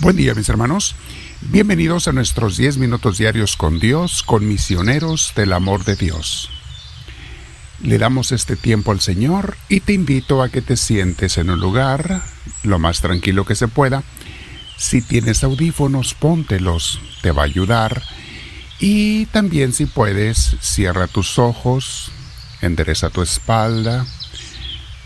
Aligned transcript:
Buen 0.00 0.16
día 0.16 0.34
mis 0.34 0.48
hermanos, 0.48 0.94
bienvenidos 1.42 2.08
a 2.08 2.12
nuestros 2.12 2.56
10 2.56 2.78
minutos 2.78 3.18
diarios 3.18 3.54
con 3.54 3.78
Dios, 3.78 4.22
con 4.22 4.48
misioneros 4.48 5.34
del 5.36 5.52
amor 5.52 5.84
de 5.84 5.94
Dios. 5.94 6.48
Le 7.82 7.98
damos 7.98 8.32
este 8.32 8.56
tiempo 8.56 8.92
al 8.92 9.00
Señor 9.00 9.58
y 9.68 9.80
te 9.80 9.92
invito 9.92 10.42
a 10.42 10.48
que 10.48 10.62
te 10.62 10.78
sientes 10.78 11.36
en 11.36 11.50
un 11.50 11.60
lugar 11.60 12.22
lo 12.62 12.78
más 12.78 13.02
tranquilo 13.02 13.44
que 13.44 13.54
se 13.54 13.68
pueda. 13.68 14.02
Si 14.78 15.02
tienes 15.02 15.44
audífonos, 15.44 16.14
póntelos, 16.14 16.98
te 17.20 17.30
va 17.30 17.42
a 17.42 17.44
ayudar. 17.44 18.02
Y 18.78 19.26
también 19.26 19.74
si 19.74 19.84
puedes, 19.84 20.56
cierra 20.62 21.08
tus 21.08 21.38
ojos, 21.38 22.10
endereza 22.62 23.10
tu 23.10 23.20
espalda, 23.20 24.06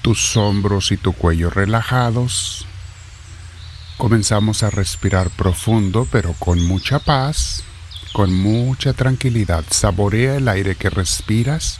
tus 0.03 0.37
hombros 0.37 0.93
y 0.93 0.97
tu 0.99 1.15
cuello 1.15 1.51
relajados 1.51 2.69
Comenzamos 3.97 4.63
a 4.63 4.71
respirar 4.71 5.31
profundo, 5.31 6.07
pero 6.11 6.35
con 6.39 6.63
mucha 6.63 6.99
paz, 6.99 7.63
con 8.13 8.35
mucha 8.35 8.93
tranquilidad. 8.93 9.65
Saborea 9.71 10.37
el 10.37 10.49
aire 10.49 10.75
que 10.75 10.91
respiras 10.91 11.79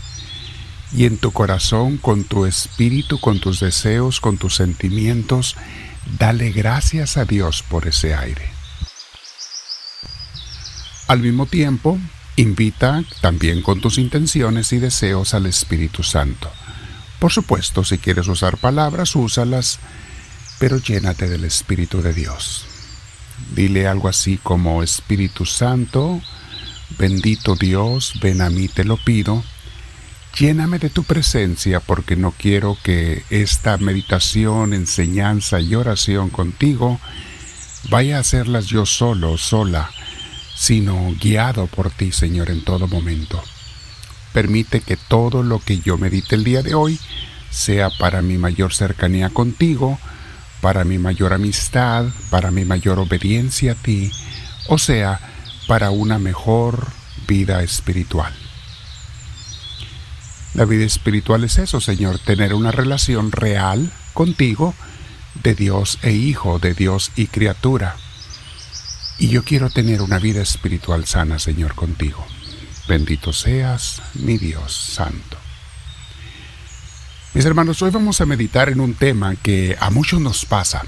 y 0.93 1.07
en 1.07 1.19
tu 1.19 1.33
corazón, 1.33 1.97
con 1.97 2.25
tu 2.25 2.47
espíritu, 2.47 3.19
con 3.19 3.41
tus 3.41 3.59
deseos, 3.59 4.21
con 4.21 4.39
tus 4.39 4.55
sentimientos, 4.55 5.57
dale 6.19 6.53
gracias 6.53 7.17
a 7.17 7.25
Dios 7.25 7.65
por 7.69 7.89
ese 7.89 8.15
aire. 8.15 8.49
Al 11.09 11.19
mismo 11.19 11.47
tiempo, 11.47 11.99
invita 12.37 13.03
también 13.21 13.61
con 13.61 13.81
tus 13.81 13.99
intenciones 13.99 14.73
y 14.73 14.79
deseos 14.79 15.35
al 15.35 15.47
Espíritu 15.47 16.03
Santo. 16.03 16.51
Por 17.19 17.33
supuesto, 17.33 17.85
si 17.85 17.99
quieres 17.99 18.29
usar 18.29 18.57
palabras, 18.57 19.17
úsalas 19.17 19.81
pero 20.65 20.79
llénate 20.79 21.29
del 21.29 21.45
Espíritu 21.45 22.01
de 22.01 22.15
Dios. 22.15 22.65
Dile 23.55 23.87
algo 23.87 24.09
así 24.09 24.39
como 24.43 24.83
Espíritu 24.83 25.45
Santo, 25.45 26.23
bendito 26.97 27.55
Dios, 27.55 28.15
ven 28.23 28.41
a 28.41 28.49
mí 28.49 28.69
te 28.69 28.83
lo 28.83 28.97
pido, 28.97 29.45
lléname 30.39 30.79
de 30.79 30.89
tu 30.89 31.05
presencia 31.05 31.81
porque 31.81 32.17
no 32.17 32.31
quiero 32.31 32.79
que 32.83 33.25
esta 33.29 33.77
meditación, 33.77 34.73
enseñanza 34.73 35.61
y 35.61 35.75
oración 35.75 36.31
contigo 36.31 36.99
vaya 37.91 38.17
a 38.17 38.21
hacerlas 38.21 38.65
yo 38.65 38.87
solo, 38.87 39.37
sola, 39.37 39.91
sino 40.57 41.15
guiado 41.21 41.67
por 41.67 41.91
ti, 41.91 42.11
Señor, 42.11 42.49
en 42.49 42.65
todo 42.65 42.89
momento. 42.89 43.45
Permite 44.33 44.81
que 44.81 44.97
todo 44.97 45.43
lo 45.43 45.59
que 45.59 45.81
yo 45.81 45.99
medite 45.99 46.37
el 46.37 46.45
día 46.45 46.63
de 46.63 46.75
hoy 46.75 46.99
sea 47.51 47.91
para 47.91 48.23
mi 48.23 48.39
mayor 48.39 48.73
cercanía 48.73 49.29
contigo, 49.29 49.99
para 50.65 50.83
mi 50.85 50.97
mayor 50.97 51.35
amistad, 51.35 52.07
para 52.31 52.51
mi 52.51 52.65
mayor 52.65 52.99
obediencia 52.99 53.73
a 53.73 53.75
ti, 53.75 54.11
o 54.67 54.79
sea, 54.79 55.21
para 55.69 55.91
una 55.91 56.19
mejor 56.19 56.87
vida 57.29 57.63
espiritual. 57.63 58.33
La 60.55 60.65
vida 60.65 60.87
espiritual 60.87 61.45
es 61.45 61.59
eso, 61.59 61.83
Señor, 61.83 62.19
tener 62.19 62.55
una 62.55 62.71
relación 62.71 63.31
real 63.31 63.93
contigo 64.15 64.75
de 65.43 65.55
Dios 65.55 65.99
e 66.01 66.13
hijo, 66.13 66.59
de 66.59 66.73
Dios 66.73 67.13
y 67.15 67.27
criatura. 67.27 67.97
Y 69.19 69.29
yo 69.29 69.45
quiero 69.45 69.69
tener 69.69 70.01
una 70.01 70.19
vida 70.19 70.41
espiritual 70.41 71.05
sana, 71.05 71.39
Señor, 71.39 71.75
contigo. 71.75 72.27
Bendito 72.89 73.35
seas, 73.35 74.01
mi 74.15 74.39
Dios 74.39 74.73
santo. 74.73 75.37
Mis 77.35 77.45
hermanos, 77.45 77.83
hoy 77.83 77.91
vamos 77.91 78.21
a 78.21 78.27
meditar 78.27 78.69
en 78.69 78.79
un 78.79 78.95
tema 78.95 79.35
que 79.35 79.77
a 79.81 79.91
muchos 79.91 80.21
nos 80.21 80.45
pasa. 80.45 80.83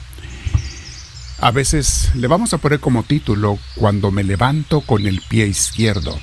A 1.40 1.50
veces 1.50 2.12
le 2.14 2.28
vamos 2.28 2.54
a 2.54 2.58
poner 2.58 2.78
como 2.78 3.02
título 3.02 3.58
Cuando 3.74 4.12
me 4.12 4.22
levanto 4.22 4.80
con 4.80 5.08
el 5.08 5.22
pie 5.22 5.48
izquierdo. 5.48 6.16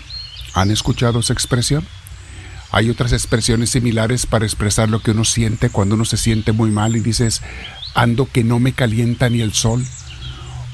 ¿Han 0.54 0.72
escuchado 0.72 1.20
esa 1.20 1.34
expresión? 1.34 1.86
Hay 2.72 2.90
otras 2.90 3.12
expresiones 3.12 3.72
similares 3.72 4.26
para 4.26 4.46
expresar 4.46 4.88
lo 4.88 5.02
que 5.02 5.12
uno 5.12 5.26
siente 5.26 5.70
cuando 5.70 5.96
uno 5.96 6.06
se 6.06 6.16
siente 6.16 6.54
muy 6.54 6.72
mal 6.72 6.96
y 6.96 7.02
dices, 7.02 7.42
ando 7.94 8.26
que 8.26 8.46
no 8.46 8.62
me 8.62 8.72
calienta 8.72 9.30
ni 9.30 9.42
el 9.42 9.52
sol, 9.54 9.86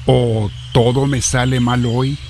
o 0.06 0.48
todo 0.72 1.08
me 1.08 1.22
sale 1.22 1.58
mal 1.58 1.86
hoy. 1.86 2.20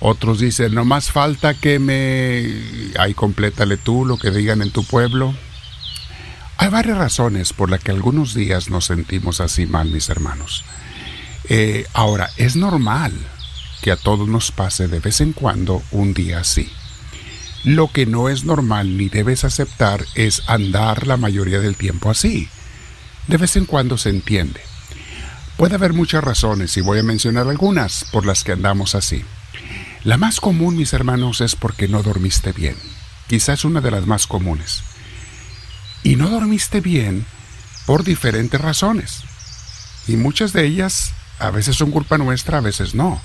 Otros 0.00 0.40
dicen, 0.40 0.74
no 0.74 0.84
más 0.84 1.12
falta 1.12 1.54
que 1.54 1.78
me... 1.78 2.98
Ahí 2.98 3.14
complétale 3.14 3.76
tú 3.76 4.04
lo 4.04 4.18
que 4.18 4.32
digan 4.32 4.60
en 4.60 4.72
tu 4.72 4.82
pueblo. 4.82 5.36
Hay 6.64 6.70
varias 6.70 6.96
razones 6.96 7.52
por 7.52 7.68
las 7.68 7.84
que 7.84 7.90
algunos 7.90 8.32
días 8.32 8.70
nos 8.70 8.86
sentimos 8.86 9.42
así 9.42 9.66
mal, 9.66 9.90
mis 9.90 10.08
hermanos. 10.08 10.64
Eh, 11.50 11.84
ahora, 11.92 12.30
es 12.38 12.56
normal 12.56 13.12
que 13.82 13.90
a 13.90 13.96
todos 13.96 14.26
nos 14.26 14.50
pase 14.50 14.88
de 14.88 14.98
vez 14.98 15.20
en 15.20 15.34
cuando 15.34 15.82
un 15.90 16.14
día 16.14 16.40
así. 16.40 16.72
Lo 17.64 17.92
que 17.92 18.06
no 18.06 18.30
es 18.30 18.44
normal 18.44 18.96
ni 18.96 19.10
debes 19.10 19.44
aceptar 19.44 20.06
es 20.14 20.42
andar 20.46 21.06
la 21.06 21.18
mayoría 21.18 21.60
del 21.60 21.76
tiempo 21.76 22.08
así. 22.08 22.48
De 23.28 23.36
vez 23.36 23.56
en 23.56 23.66
cuando 23.66 23.98
se 23.98 24.08
entiende. 24.08 24.62
Puede 25.58 25.74
haber 25.74 25.92
muchas 25.92 26.24
razones 26.24 26.74
y 26.78 26.80
voy 26.80 26.98
a 26.98 27.02
mencionar 27.02 27.46
algunas 27.46 28.06
por 28.10 28.24
las 28.24 28.42
que 28.42 28.52
andamos 28.52 28.94
así. 28.94 29.22
La 30.02 30.16
más 30.16 30.40
común, 30.40 30.76
mis 30.76 30.94
hermanos, 30.94 31.42
es 31.42 31.56
porque 31.56 31.88
no 31.88 32.02
dormiste 32.02 32.52
bien. 32.52 32.76
Quizás 33.26 33.66
una 33.66 33.82
de 33.82 33.90
las 33.90 34.06
más 34.06 34.26
comunes 34.26 34.82
y 36.04 36.14
no 36.14 36.28
dormiste 36.28 36.80
bien 36.80 37.26
por 37.86 38.04
diferentes 38.04 38.60
razones. 38.60 39.22
Y 40.06 40.16
muchas 40.16 40.52
de 40.52 40.64
ellas 40.64 41.12
a 41.40 41.50
veces 41.50 41.74
son 41.74 41.90
culpa 41.90 42.18
nuestra, 42.18 42.58
a 42.58 42.60
veces 42.60 42.94
no. 42.94 43.20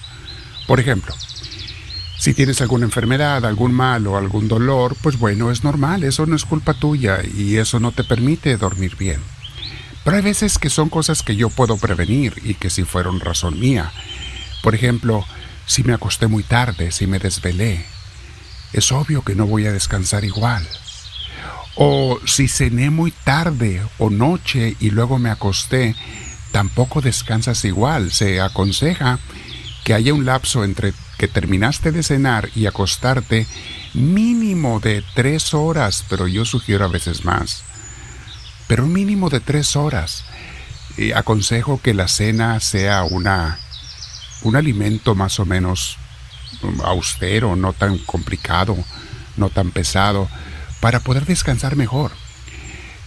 Por 0.66 0.80
ejemplo, 0.80 1.14
si 2.18 2.34
tienes 2.34 2.62
alguna 2.62 2.86
enfermedad, 2.86 3.46
algún 3.46 3.74
mal 3.74 4.08
o 4.08 4.18
algún 4.18 4.48
dolor, 4.48 4.96
pues 5.02 5.20
bueno, 5.20 5.52
es 5.52 5.64
normal, 5.64 6.04
eso 6.04 6.26
no 6.26 6.36
es 6.36 6.46
culpa 6.46 6.74
tuya 6.74 7.20
y 7.36 7.58
eso 7.58 7.80
no 7.80 7.92
te 7.92 8.04
permite 8.04 8.58
dormir 8.58 8.96
bien. 8.96 9.22
Pero 10.04 10.18
hay 10.18 10.24
veces 10.24 10.58
que 10.58 10.70
son 10.70 10.90
cosas 10.90 11.22
que 11.22 11.36
yo 11.36 11.50
puedo 11.50 11.78
prevenir 11.78 12.42
y 12.44 12.56
que 12.56 12.70
si 12.70 12.84
fueron 12.84 13.20
razón 13.20 13.60
mía. 13.60 13.92
Por 14.64 14.74
ejemplo, 14.74 15.26
si 15.66 15.84
me 15.84 15.94
acosté 15.94 16.28
muy 16.28 16.44
tarde, 16.44 16.92
si 16.92 17.08
me 17.08 17.20
desvelé, 17.20 17.86
es 18.72 18.92
obvio 18.92 19.24
que 19.24 19.36
no 19.36 19.46
voy 19.46 19.66
a 19.66 19.74
descansar 19.74 20.24
igual. 20.24 20.66
O 21.82 22.20
si 22.26 22.50
cené 22.50 22.90
muy 22.90 23.12
tarde 23.12 23.82
o 24.00 24.10
noche 24.10 24.76
y 24.82 24.90
luego 24.90 25.18
me 25.18 25.30
acosté, 25.30 25.96
tampoco 26.52 27.00
descansas 27.00 27.64
igual. 27.64 28.12
Se 28.12 28.42
aconseja 28.42 29.18
que 29.86 29.94
haya 29.94 30.14
un 30.14 30.26
lapso 30.26 30.66
entre 30.66 30.94
que 31.18 31.30
terminaste 31.30 31.94
de 31.94 32.04
cenar 32.04 32.50
y 32.54 32.66
acostarte 32.66 33.48
mínimo 33.94 34.82
de 34.82 35.06
tres 35.16 35.54
horas, 35.54 36.04
pero 36.10 36.28
yo 36.28 36.44
sugiero 36.44 36.84
a 36.84 36.90
veces 36.90 37.24
más. 37.24 37.64
Pero 38.68 38.84
un 38.84 38.92
mínimo 38.92 39.30
de 39.30 39.40
tres 39.40 39.78
horas. 39.78 40.26
Aconsejo 41.16 41.80
que 41.82 41.94
la 41.94 42.10
cena 42.10 42.60
sea 42.60 43.06
una, 43.06 43.58
un 44.42 44.58
alimento 44.58 45.16
más 45.16 45.40
o 45.40 45.46
menos 45.46 45.96
austero, 46.84 47.56
no 47.56 47.72
tan 47.72 48.00
complicado, 48.00 48.76
no 49.38 49.50
tan 49.50 49.72
pesado 49.72 50.28
para 50.80 51.00
poder 51.00 51.26
descansar 51.26 51.76
mejor. 51.76 52.12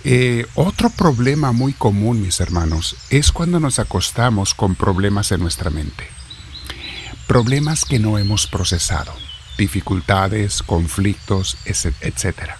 Eh, 0.04 0.46
otro 0.54 0.90
problema 0.90 1.52
muy 1.52 1.72
común, 1.72 2.20
mis 2.20 2.40
hermanos, 2.40 2.96
es 3.10 3.30
cuando 3.30 3.60
nos 3.60 3.78
acostamos 3.78 4.54
con 4.54 4.74
problemas 4.74 5.30
en 5.30 5.40
nuestra 5.40 5.70
mente. 5.70 6.08
Problemas 7.28 7.84
que 7.84 8.00
no 8.00 8.18
hemos 8.18 8.46
procesado, 8.46 9.12
dificultades, 9.56 10.62
conflictos, 10.62 11.56
etc. 11.64 12.50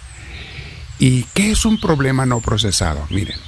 ¿Y 0.99 1.23
qué 1.33 1.51
es 1.51 1.65
un 1.65 1.79
problema 1.81 2.25
no 2.25 2.39
procesado? 2.39 3.05
Miren, 3.09 3.39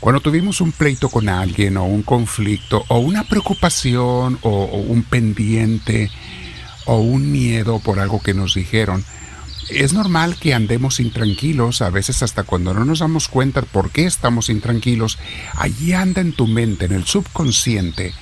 cuando 0.00 0.20
tuvimos 0.20 0.60
un 0.60 0.72
pleito 0.72 1.08
con 1.08 1.28
alguien 1.28 1.76
o 1.76 1.84
un 1.84 2.02
conflicto 2.02 2.84
o 2.88 2.98
una 2.98 3.22
preocupación 3.24 4.38
o 4.42 4.64
un 4.64 5.04
pendiente 5.04 6.10
o 6.86 6.96
un 6.96 7.30
miedo 7.30 7.78
por 7.78 8.00
algo 8.00 8.20
que 8.20 8.34
nos 8.34 8.54
dijeron, 8.54 9.04
es 9.68 9.92
normal 9.92 10.36
que 10.36 10.54
andemos 10.54 11.00
intranquilos, 11.00 11.82
a 11.82 11.90
veces 11.90 12.22
hasta 12.22 12.44
cuando 12.44 12.72
no 12.72 12.84
nos 12.84 13.00
damos 13.00 13.28
cuenta 13.28 13.62
por 13.62 13.90
qué 13.90 14.06
estamos 14.06 14.48
intranquilos, 14.48 15.18
allí 15.54 15.92
anda 15.92 16.20
en 16.20 16.32
tu 16.32 16.46
mente, 16.46 16.84
en 16.84 16.92
el 16.92 17.04
subconsciente, 17.04 18.14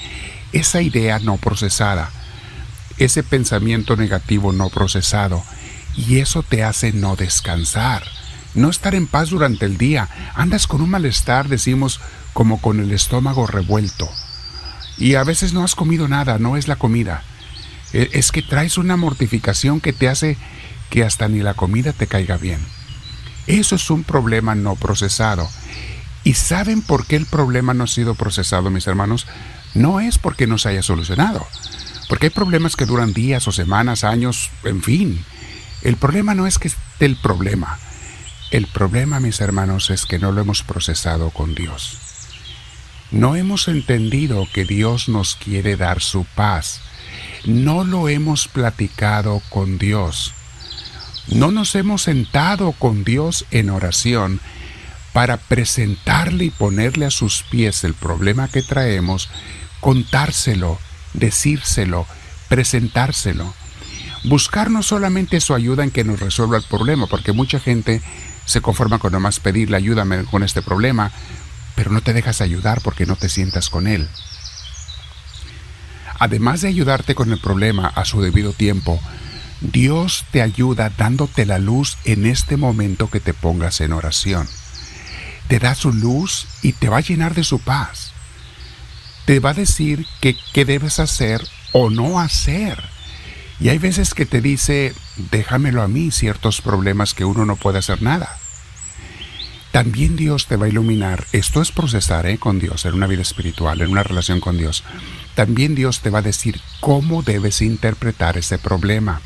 esa 0.52 0.81
idea 0.81 1.19
no 1.19 1.37
procesada, 1.37 2.11
ese 2.96 3.23
pensamiento 3.23 3.96
negativo 3.96 4.52
no 4.52 4.70
procesado, 4.70 5.43
y 5.96 6.19
eso 6.19 6.43
te 6.43 6.64
hace 6.64 6.93
no 6.93 7.14
descansar, 7.14 8.05
no 8.55 8.70
estar 8.70 8.94
en 8.94 9.06
paz 9.06 9.31
durante 9.31 9.67
el 9.67 9.76
día, 9.76 10.08
andas 10.35 10.67
con 10.67 10.81
un 10.81 10.91
malestar, 10.91 11.49
decimos, 11.49 12.00
como 12.32 12.61
con 12.61 12.81
el 12.81 12.91
estómago 12.93 13.46
revuelto, 13.46 14.11
y 14.96 15.17
a 15.17 15.25
veces 15.25 15.52
no 15.52 15.62
has 15.62 15.75
comido 15.75 16.08
nada, 16.08 16.38
no 16.38 16.56
es 16.56 16.69
la 16.69 16.76
comida, 16.76 17.23
e, 17.93 18.11
es 18.14 18.32
que 18.32 18.43
traes 18.43 18.79
una 18.79 18.96
mortificación 18.96 19.81
que 19.81 19.93
te 19.93 20.08
hace 20.08 20.38
que 20.90 21.04
hasta 21.04 21.28
ni 21.28 21.40
la 21.40 21.54
comida 21.54 21.92
te 21.92 22.06
caiga 22.06 22.36
bien. 22.36 22.60
Eso 23.46 23.76
es 23.76 23.90
un 23.90 24.04
problema 24.04 24.54
no 24.54 24.76
procesado. 24.76 25.48
¿Y 26.22 26.34
saben 26.34 26.81
por 26.81 27.06
qué 27.06 27.16
el 27.16 27.26
problema 27.26 27.75
no 27.75 27.84
ha 27.84 27.88
sido 27.88 28.14
procesado, 28.14 28.70
mis 28.70 28.86
hermanos? 28.86 29.26
no 29.75 30.00
es 30.00 30.19
porque 30.19 30.46
no 30.46 30.56
se 30.58 30.70
haya 30.70 30.82
solucionado, 30.82 31.46
porque 32.08 32.26
hay 32.26 32.31
problemas 32.31 32.76
que 32.76 32.86
duran 32.86 33.12
días 33.12 33.46
o 33.48 33.52
semanas, 33.52 34.04
años, 34.04 34.50
en 34.62 34.82
fin. 34.82 35.25
El 35.82 35.96
problema 35.96 36.34
no 36.34 36.46
es 36.46 36.58
que 36.58 36.69
esté 36.69 37.04
el 37.04 37.16
problema. 37.16 37.78
El 38.50 38.66
problema, 38.69 39.20
mis 39.20 39.40
hermanos, 39.40 39.90
es 39.90 40.06
que 40.06 40.19
no 40.19 40.32
lo 40.32 40.40
hemos 40.40 40.62
procesado 40.62 41.31
con 41.31 41.54
Dios. 41.54 41.98
No 43.10 43.36
hemos 43.36 43.69
entendido 43.69 44.46
que 44.52 44.64
Dios 44.64 45.08
nos 45.08 45.34
quiere 45.34 45.76
dar 45.76 46.00
su 46.00 46.25
paz. 46.25 46.81
No 47.44 47.84
lo 47.84 48.08
hemos 48.08 48.48
platicado 48.48 49.42
con 49.50 49.78
Dios. 49.78 50.32
No 51.29 51.50
nos 51.50 51.75
hemos 51.75 52.03
sentado 52.03 52.73
con 52.73 53.05
Dios 53.05 53.47
en 53.50 53.71
oración 53.71 54.41
para 55.12 55.37
presentarle 55.37 56.47
y 56.47 56.50
ponerle 56.50 57.06
a 57.06 57.11
sus 57.11 57.44
pies 57.44 57.85
el 57.85 57.94
problema 57.94 58.49
que 58.49 58.62
traemos, 58.62 59.31
contárselo, 59.81 60.79
decírselo, 61.12 62.06
presentárselo. 62.49 63.55
Buscar 64.25 64.71
no 64.71 64.82
solamente 64.82 65.41
su 65.41 65.55
ayuda 65.55 65.85
en 65.85 65.91
que 65.91 66.05
nos 66.05 66.21
resuelva 66.21 66.56
el 66.56 66.65
problema, 66.65 67.06
porque 67.06 67.32
mucha 67.32 67.61
gente 67.61 68.03
se 68.44 68.61
conforma 68.61 68.99
con 68.99 69.12
nomás 69.12 69.41
pedirle 69.41 69.77
ayúdame 69.77 70.25
con 70.25 70.43
este 70.43 70.62
problema, 70.62 71.11
pero 71.75 71.91
no 71.91 72.03
te 72.03 72.12
dejas 72.12 72.41
ayudar 72.41 72.81
porque 72.82 73.06
no 73.06 73.17
te 73.17 73.29
sientas 73.29 73.70
con 73.70 73.87
él. 73.87 74.09
Además 76.19 76.61
de 76.61 76.69
ayudarte 76.69 77.15
con 77.15 77.32
el 77.32 77.38
problema 77.38 77.87
a 77.88 78.05
su 78.05 78.20
debido 78.20 78.53
tiempo, 78.53 79.00
Dios 79.72 80.25
te 80.31 80.43
ayuda 80.43 80.90
dándote 80.90 81.46
la 81.46 81.58
luz 81.58 81.99
en 82.05 82.26
este 82.26 82.56
momento 82.56 83.11
que 83.11 83.20
te 83.20 83.34
pongas 83.34 83.81
en 83.81 83.93
oración 83.93 84.46
te 85.49 85.58
da 85.58 85.75
su 85.75 85.93
luz 85.93 86.46
y 86.62 86.72
te 86.72 86.88
va 86.88 86.99
a 86.99 87.02
llenar 87.02 87.34
de 87.34 87.44
su 87.44 87.58
paz. 87.58 88.12
Te 89.26 89.40
va 89.40 89.50
a 89.50 89.55
decir 89.55 90.06
qué 90.20 90.64
debes 90.64 90.99
hacer 90.99 91.43
o 91.72 91.90
no 91.90 92.20
hacer. 92.20 92.82
Y 93.61 93.69
hay 93.69 93.78
veces 93.78 94.14
que 94.14 94.26
te 94.26 94.40
dice, 94.40 94.94
déjamelo 95.31 95.82
a 95.82 95.88
mí, 95.88 96.10
ciertos 96.10 96.60
problemas 96.60 97.14
que 97.14 97.25
uno 97.25 97.44
no 97.44 97.56
puede 97.56 97.78
hacer 97.78 98.02
nada. 98.02 98.38
También 99.70 100.17
Dios 100.17 100.46
te 100.46 100.56
va 100.56 100.67
a 100.67 100.69
iluminar. 100.69 101.26
Esto 101.32 101.60
es 101.60 101.72
procesar 101.72 102.26
¿eh? 102.26 102.38
con 102.38 102.58
Dios 102.58 102.84
en 102.84 102.94
una 102.94 103.06
vida 103.06 103.22
espiritual, 103.22 103.81
en 103.81 103.90
una 103.90 104.02
relación 104.02 104.40
con 104.40 104.56
Dios. 104.56 104.84
También 105.34 105.75
Dios 105.75 106.00
te 106.00 106.10
va 106.10 106.20
a 106.20 106.22
decir 106.22 106.60
cómo 106.81 107.22
debes 107.22 107.60
interpretar 107.60 108.37
ese 108.38 108.58
problema. 108.58 109.20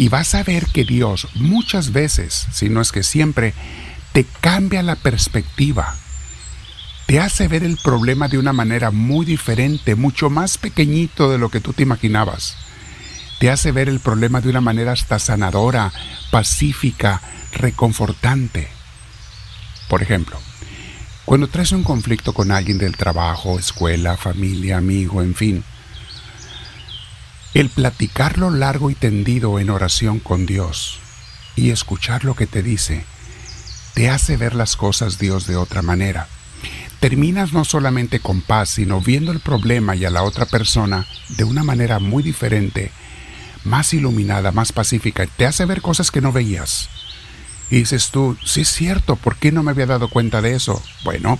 Y 0.00 0.08
vas 0.08 0.34
a 0.34 0.42
ver 0.42 0.64
que 0.64 0.86
Dios 0.86 1.28
muchas 1.34 1.92
veces, 1.92 2.46
si 2.54 2.70
no 2.70 2.80
es 2.80 2.90
que 2.90 3.02
siempre, 3.02 3.52
te 4.14 4.24
cambia 4.24 4.82
la 4.82 4.96
perspectiva, 4.96 5.94
te 7.04 7.20
hace 7.20 7.48
ver 7.48 7.64
el 7.64 7.76
problema 7.76 8.26
de 8.26 8.38
una 8.38 8.54
manera 8.54 8.90
muy 8.92 9.26
diferente, 9.26 9.96
mucho 9.96 10.30
más 10.30 10.56
pequeñito 10.56 11.30
de 11.30 11.36
lo 11.36 11.50
que 11.50 11.60
tú 11.60 11.74
te 11.74 11.82
imaginabas. 11.82 12.56
Te 13.40 13.50
hace 13.50 13.72
ver 13.72 13.90
el 13.90 14.00
problema 14.00 14.40
de 14.40 14.48
una 14.48 14.62
manera 14.62 14.92
hasta 14.92 15.18
sanadora, 15.18 15.92
pacífica, 16.30 17.20
reconfortante. 17.52 18.68
Por 19.86 20.00
ejemplo, 20.00 20.40
cuando 21.26 21.46
traes 21.48 21.72
un 21.72 21.84
conflicto 21.84 22.32
con 22.32 22.52
alguien 22.52 22.78
del 22.78 22.96
trabajo, 22.96 23.58
escuela, 23.58 24.16
familia, 24.16 24.78
amigo, 24.78 25.20
en 25.20 25.34
fin, 25.34 25.62
el 27.54 27.68
platicarlo 27.68 28.50
largo 28.50 28.90
y 28.90 28.94
tendido 28.94 29.58
en 29.58 29.70
oración 29.70 30.20
con 30.20 30.46
Dios 30.46 31.00
y 31.56 31.70
escuchar 31.70 32.24
lo 32.24 32.34
que 32.34 32.46
te 32.46 32.62
dice, 32.62 33.04
te 33.94 34.08
hace 34.08 34.36
ver 34.36 34.54
las 34.54 34.76
cosas 34.76 35.18
Dios 35.18 35.46
de 35.46 35.56
otra 35.56 35.82
manera. 35.82 36.28
Terminas 37.00 37.52
no 37.52 37.64
solamente 37.64 38.20
con 38.20 38.40
paz, 38.40 38.70
sino 38.70 39.00
viendo 39.00 39.32
el 39.32 39.40
problema 39.40 39.96
y 39.96 40.04
a 40.04 40.10
la 40.10 40.22
otra 40.22 40.46
persona 40.46 41.06
de 41.30 41.44
una 41.44 41.64
manera 41.64 41.98
muy 41.98 42.22
diferente, 42.22 42.92
más 43.64 43.94
iluminada, 43.94 44.52
más 44.52 44.70
pacífica. 44.72 45.26
Te 45.26 45.46
hace 45.46 45.64
ver 45.64 45.80
cosas 45.82 46.10
que 46.10 46.20
no 46.20 46.30
veías. 46.30 46.88
Y 47.70 47.76
dices 47.76 48.10
tú, 48.10 48.36
sí 48.44 48.62
es 48.62 48.68
cierto, 48.68 49.16
¿por 49.16 49.36
qué 49.36 49.50
no 49.50 49.62
me 49.62 49.70
había 49.70 49.86
dado 49.86 50.08
cuenta 50.08 50.42
de 50.42 50.54
eso? 50.54 50.82
Bueno, 51.04 51.38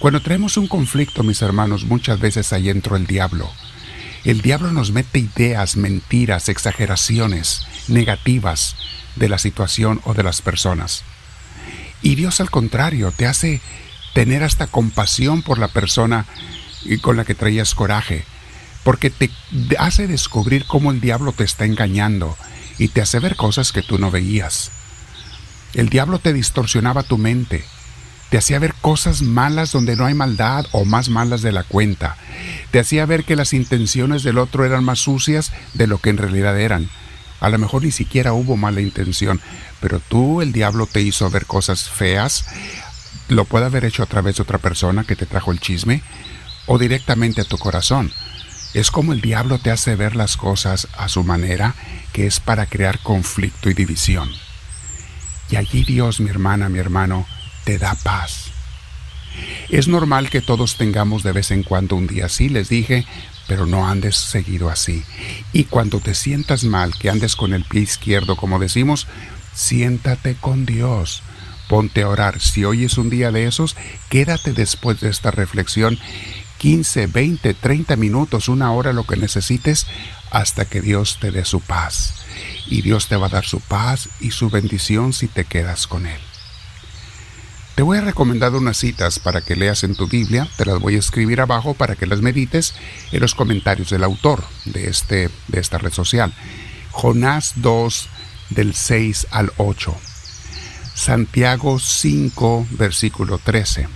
cuando 0.00 0.20
traemos 0.20 0.56
un 0.56 0.66
conflicto, 0.66 1.22
mis 1.22 1.42
hermanos, 1.42 1.84
muchas 1.84 2.18
veces 2.18 2.52
ahí 2.52 2.68
entró 2.68 2.96
el 2.96 3.06
diablo. 3.06 3.50
El 4.24 4.42
diablo 4.42 4.70
nos 4.72 4.92
mete 4.92 5.18
ideas, 5.18 5.76
mentiras, 5.76 6.48
exageraciones 6.48 7.66
negativas 7.88 8.76
de 9.16 9.28
la 9.28 9.38
situación 9.38 10.00
o 10.04 10.14
de 10.14 10.22
las 10.22 10.42
personas. 10.42 11.04
Y 12.02 12.16
Dios 12.16 12.40
al 12.40 12.50
contrario, 12.50 13.12
te 13.12 13.26
hace 13.26 13.60
tener 14.14 14.42
hasta 14.42 14.66
compasión 14.66 15.42
por 15.42 15.58
la 15.58 15.68
persona 15.68 16.26
con 17.02 17.16
la 17.16 17.24
que 17.24 17.34
traías 17.34 17.74
coraje, 17.74 18.24
porque 18.84 19.10
te 19.10 19.30
hace 19.78 20.06
descubrir 20.06 20.64
cómo 20.66 20.90
el 20.90 21.00
diablo 21.00 21.32
te 21.32 21.44
está 21.44 21.64
engañando 21.64 22.36
y 22.78 22.88
te 22.88 23.02
hace 23.02 23.20
ver 23.20 23.36
cosas 23.36 23.72
que 23.72 23.82
tú 23.82 23.98
no 23.98 24.10
veías. 24.10 24.70
El 25.74 25.88
diablo 25.88 26.18
te 26.18 26.32
distorsionaba 26.32 27.02
tu 27.02 27.18
mente, 27.18 27.64
te 28.30 28.38
hacía 28.38 28.58
ver 28.60 28.74
cosas 28.80 29.22
malas 29.22 29.72
donde 29.72 29.96
no 29.96 30.06
hay 30.06 30.14
maldad 30.14 30.66
o 30.72 30.84
más 30.84 31.08
malas 31.08 31.42
de 31.42 31.52
la 31.52 31.64
cuenta, 31.64 32.16
te 32.70 32.78
hacía 32.78 33.04
ver 33.04 33.24
que 33.24 33.36
las 33.36 33.52
intenciones 33.52 34.22
del 34.22 34.38
otro 34.38 34.64
eran 34.64 34.84
más 34.84 35.00
sucias 35.00 35.52
de 35.74 35.88
lo 35.88 35.98
que 35.98 36.10
en 36.10 36.16
realidad 36.16 36.58
eran. 36.58 36.88
A 37.40 37.48
lo 37.48 37.58
mejor 37.58 37.82
ni 37.82 37.90
siquiera 37.90 38.32
hubo 38.32 38.56
mala 38.56 38.80
intención, 38.80 39.40
pero 39.80 39.98
tú, 39.98 40.42
el 40.42 40.52
diablo, 40.52 40.86
te 40.86 41.00
hizo 41.00 41.28
ver 41.30 41.46
cosas 41.46 41.88
feas. 41.88 42.44
Lo 43.28 43.46
puede 43.46 43.64
haber 43.64 43.84
hecho 43.84 44.02
a 44.02 44.06
través 44.06 44.36
de 44.36 44.42
otra 44.42 44.58
persona 44.58 45.04
que 45.04 45.16
te 45.16 45.26
trajo 45.26 45.50
el 45.50 45.58
chisme 45.58 46.02
o 46.66 46.78
directamente 46.78 47.40
a 47.40 47.44
tu 47.44 47.58
corazón. 47.58 48.12
Es 48.74 48.90
como 48.90 49.12
el 49.12 49.20
diablo 49.20 49.58
te 49.58 49.72
hace 49.72 49.96
ver 49.96 50.14
las 50.14 50.36
cosas 50.36 50.86
a 50.96 51.08
su 51.08 51.24
manera, 51.24 51.74
que 52.12 52.26
es 52.26 52.38
para 52.38 52.66
crear 52.66 53.00
conflicto 53.00 53.70
y 53.70 53.74
división. 53.74 54.30
Y 55.50 55.56
allí 55.56 55.82
Dios, 55.82 56.20
mi 56.20 56.30
hermana, 56.30 56.68
mi 56.68 56.78
hermano, 56.78 57.26
te 57.64 57.78
da 57.78 57.94
paz. 57.94 58.50
Es 59.68 59.88
normal 59.88 60.30
que 60.30 60.40
todos 60.40 60.76
tengamos 60.76 61.22
de 61.22 61.32
vez 61.32 61.50
en 61.50 61.62
cuando 61.62 61.96
un 61.96 62.06
día 62.06 62.26
así, 62.26 62.48
les 62.48 62.68
dije, 62.68 63.06
pero 63.46 63.66
no 63.66 63.86
andes 63.86 64.16
seguido 64.16 64.70
así. 64.70 65.04
Y 65.52 65.64
cuando 65.64 66.00
te 66.00 66.14
sientas 66.14 66.64
mal, 66.64 66.94
que 66.96 67.10
andes 67.10 67.36
con 67.36 67.52
el 67.52 67.64
pie 67.64 67.82
izquierdo, 67.82 68.36
como 68.36 68.58
decimos, 68.58 69.06
siéntate 69.54 70.34
con 70.34 70.66
Dios. 70.66 71.22
Ponte 71.68 72.02
a 72.02 72.08
orar. 72.08 72.40
Si 72.40 72.64
hoy 72.64 72.84
es 72.84 72.98
un 72.98 73.10
día 73.10 73.30
de 73.30 73.46
esos, 73.46 73.76
quédate 74.08 74.52
después 74.52 75.00
de 75.00 75.08
esta 75.08 75.30
reflexión 75.30 75.98
15, 76.58 77.06
20, 77.06 77.54
30 77.54 77.96
minutos, 77.96 78.48
una 78.48 78.72
hora, 78.72 78.92
lo 78.92 79.04
que 79.04 79.16
necesites, 79.16 79.86
hasta 80.30 80.64
que 80.64 80.80
Dios 80.80 81.18
te 81.20 81.30
dé 81.30 81.44
su 81.44 81.60
paz. 81.60 82.14
Y 82.66 82.82
Dios 82.82 83.08
te 83.08 83.16
va 83.16 83.26
a 83.26 83.30
dar 83.30 83.46
su 83.46 83.60
paz 83.60 84.08
y 84.20 84.32
su 84.32 84.50
bendición 84.50 85.12
si 85.12 85.26
te 85.26 85.44
quedas 85.44 85.86
con 85.86 86.06
Él. 86.06 86.20
Te 87.80 87.84
voy 87.84 87.96
a 87.96 88.02
recomendar 88.02 88.54
unas 88.54 88.76
citas 88.76 89.18
para 89.18 89.40
que 89.40 89.56
leas 89.56 89.84
en 89.84 89.94
tu 89.94 90.06
Biblia, 90.06 90.46
te 90.58 90.66
las 90.66 90.78
voy 90.78 90.96
a 90.96 90.98
escribir 90.98 91.40
abajo 91.40 91.72
para 91.72 91.96
que 91.96 92.04
las 92.04 92.20
medites 92.20 92.74
en 93.10 93.20
los 93.20 93.34
comentarios 93.34 93.88
del 93.88 94.04
autor 94.04 94.44
de, 94.66 94.90
este, 94.90 95.30
de 95.48 95.60
esta 95.60 95.78
red 95.78 95.90
social. 95.90 96.30
Jonás 96.90 97.54
2 97.56 98.08
del 98.50 98.74
6 98.74 99.28
al 99.30 99.50
8. 99.56 99.96
Santiago 100.94 101.78
5 101.78 102.66
versículo 102.72 103.38
13. 103.38 103.88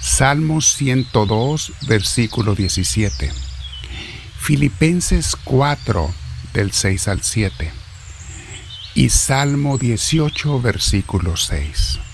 Salmos 0.00 0.72
102 0.76 1.74
versículo 1.88 2.54
17. 2.54 3.30
Filipenses 4.40 5.36
4 5.44 6.14
del 6.54 6.72
6 6.72 7.08
al 7.08 7.22
7. 7.22 7.70
Y 8.94 9.10
Salmo 9.10 9.76
18 9.76 10.62
versículo 10.62 11.36
6. 11.36 12.05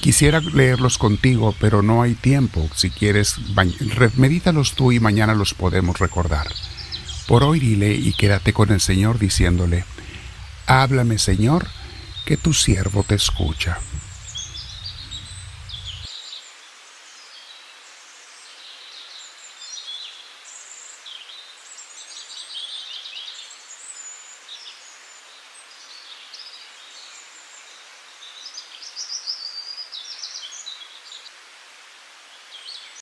Quisiera 0.00 0.40
leerlos 0.40 0.98
contigo, 0.98 1.54
pero 1.60 1.82
no 1.82 2.02
hay 2.02 2.14
tiempo. 2.14 2.68
Si 2.74 2.90
quieres, 2.90 3.36
medítalos 4.16 4.74
tú 4.74 4.92
y 4.92 5.00
mañana 5.00 5.34
los 5.34 5.54
podemos 5.54 5.98
recordar. 5.98 6.46
Por 7.26 7.42
hoy 7.42 7.58
dile 7.58 7.92
y 7.92 8.12
quédate 8.12 8.52
con 8.52 8.70
el 8.70 8.80
Señor 8.80 9.18
diciéndole, 9.18 9.84
Háblame 10.66 11.18
Señor, 11.18 11.66
que 12.24 12.36
tu 12.36 12.52
siervo 12.52 13.02
te 13.02 13.14
escucha. 13.14 13.78